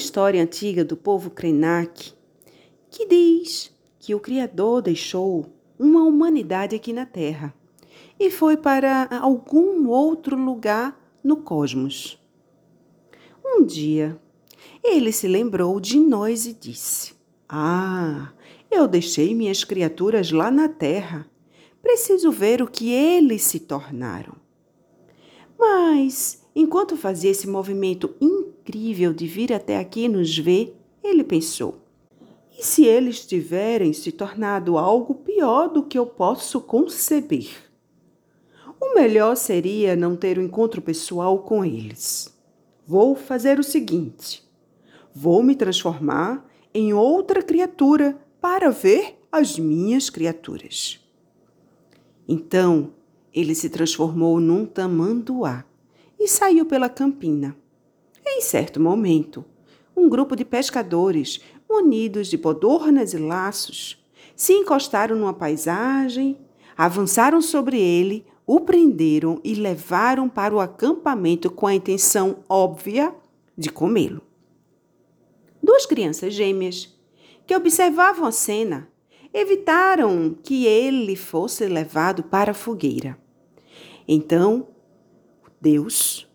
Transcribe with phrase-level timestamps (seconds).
[0.00, 2.14] História antiga do povo Krenak
[2.90, 5.46] que diz que o Criador deixou
[5.78, 7.54] uma humanidade aqui na Terra
[8.18, 12.18] e foi para algum outro lugar no cosmos.
[13.44, 14.20] Um dia,
[14.82, 17.14] ele se lembrou de nós e disse:
[17.48, 18.32] Ah,
[18.70, 21.26] eu deixei minhas criaturas lá na Terra.
[21.82, 24.34] Preciso ver o que eles se tornaram.
[25.58, 28.14] Mas, enquanto fazia esse movimento
[28.70, 31.80] incrível de vir até aqui nos ver, ele pensou:
[32.56, 37.48] e se eles tiverem se tornado algo pior do que eu posso conceber?
[38.80, 42.32] O melhor seria não ter um encontro pessoal com eles.
[42.86, 44.48] Vou fazer o seguinte:
[45.14, 51.00] vou me transformar em outra criatura para ver as minhas criaturas.
[52.28, 52.92] Então
[53.32, 55.64] ele se transformou num tamanduá
[56.18, 57.56] e saiu pela campina.
[58.32, 59.44] Em certo momento,
[59.96, 64.02] um grupo de pescadores, munidos de bodornas e laços,
[64.36, 66.38] se encostaram numa paisagem,
[66.76, 73.12] avançaram sobre ele, o prenderam e levaram para o acampamento com a intenção óbvia
[73.58, 74.22] de comê-lo.
[75.62, 76.96] Duas crianças gêmeas,
[77.46, 78.88] que observavam a cena,
[79.34, 83.18] evitaram que ele fosse levado para a fogueira.
[84.06, 84.68] Então,
[85.60, 86.29] Deus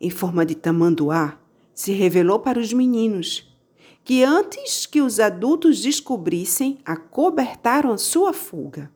[0.00, 1.38] em forma de tamanduá,
[1.74, 3.52] se revelou para os meninos,
[4.04, 8.92] que antes que os adultos descobrissem, acobertaram a sua fuga.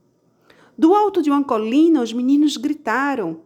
[0.77, 3.41] Do alto de uma colina, os meninos gritaram: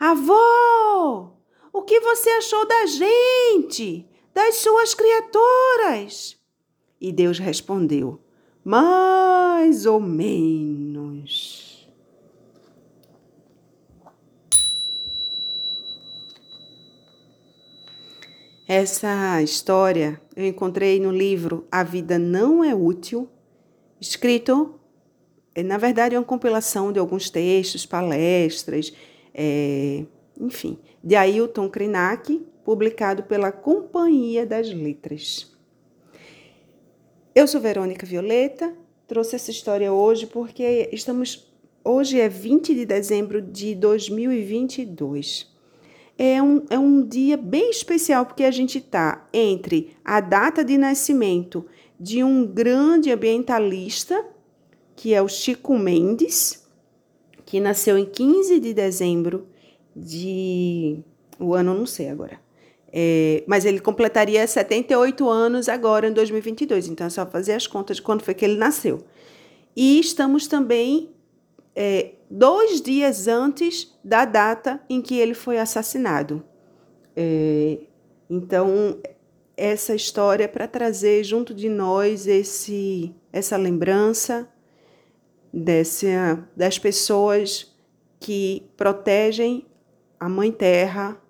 [0.00, 1.32] Avó!
[1.72, 6.36] O que você achou da gente, das suas criaturas?
[7.00, 8.20] E Deus respondeu:
[8.64, 10.81] Mais ou menos.
[18.66, 23.28] Essa história eu encontrei no livro A Vida Não é Útil,
[24.00, 24.78] escrito,
[25.52, 28.92] eh, na verdade, é uma compilação de alguns textos, palestras,
[29.34, 30.04] é,
[30.40, 35.52] enfim, de Ailton Krenak, publicado pela Companhia das Letras.
[37.34, 38.72] Eu sou Verônica Violeta,
[39.08, 41.50] trouxe essa história hoje porque estamos.
[41.84, 45.51] Hoje é 20 de dezembro de 2022
[46.24, 50.78] é um, é um dia bem especial, porque a gente está entre a data de
[50.78, 51.66] nascimento
[51.98, 54.24] de um grande ambientalista,
[54.94, 56.64] que é o Chico Mendes,
[57.44, 59.48] que nasceu em 15 de dezembro
[59.96, 61.00] de.
[61.40, 62.40] O ano não sei agora.
[62.92, 67.96] É, mas ele completaria 78 anos agora em 2022, então é só fazer as contas
[67.96, 69.02] de quando foi que ele nasceu.
[69.74, 71.10] E estamos também
[71.74, 76.44] é, dois dias antes da data em que ele foi assassinado.
[77.16, 77.78] É,
[78.28, 78.98] então,
[79.56, 84.48] essa história é para trazer junto de nós esse, essa lembrança
[85.52, 86.06] desse,
[86.56, 87.74] das pessoas
[88.18, 89.66] que protegem
[90.18, 91.20] a Mãe Terra,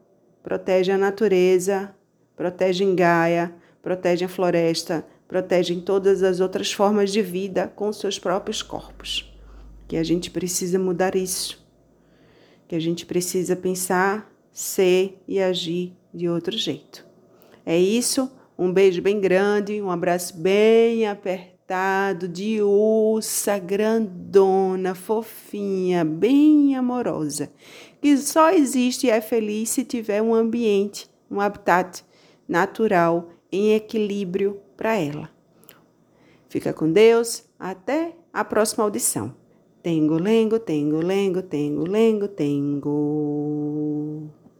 [0.43, 1.95] protegem a natureza,
[2.37, 8.63] protegem Gaia, protegem a floresta, protegem todas as outras formas de vida com seus próprios
[8.63, 9.32] corpos
[9.93, 11.63] que a gente precisa mudar isso,
[12.67, 17.07] que a gente precisa pensar, ser e agir de outro jeito.
[17.63, 26.75] É isso, um beijo bem grande, um abraço bem apertado, de ursa grandona, fofinha, bem
[26.75, 27.53] amorosa,
[28.01, 32.03] que só existe e é feliz se tiver um ambiente, um habitat
[32.49, 35.29] natural em equilíbrio para ela.
[36.49, 39.42] Fica com Deus, até a próxima audição.
[39.83, 44.31] Tengo, lengo, tengo, lengo, tengo, lengo, tengo.